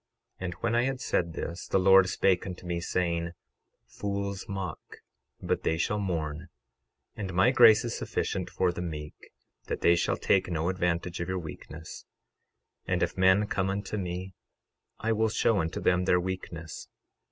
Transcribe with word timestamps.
12:26 0.39 0.45
And 0.45 0.53
when 0.55 0.73
I 0.73 0.81
had 0.85 0.99
said 0.99 1.33
this, 1.33 1.67
the 1.67 1.77
Lord 1.77 2.09
spake 2.09 2.47
unto 2.47 2.65
me, 2.65 2.79
saying: 2.81 3.33
Fools 3.85 4.47
mock, 4.49 4.79
but 5.39 5.61
they 5.61 5.77
shall 5.77 5.99
mourn; 5.99 6.47
and 7.15 7.31
my 7.35 7.51
grace 7.51 7.85
is 7.85 7.95
sufficient 7.95 8.49
for 8.49 8.71
the 8.71 8.81
meek, 8.81 9.13
that 9.65 9.81
they 9.81 9.95
shall 9.95 10.17
take 10.17 10.49
no 10.49 10.69
advantage 10.69 11.19
of 11.19 11.29
your 11.29 11.37
weakness; 11.37 12.03
12:27 12.87 12.93
And 12.93 13.03
if 13.03 13.15
men 13.15 13.45
come 13.45 13.69
unto 13.69 13.95
me 13.95 14.33
I 14.97 15.11
will 15.11 15.29
show 15.29 15.59
unto 15.59 15.79
them 15.79 16.05
their 16.05 16.19
weakness. 16.19 16.87